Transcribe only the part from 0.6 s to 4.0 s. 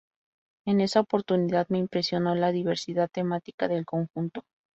En esa oportunidad me impresionó la diversidad temática del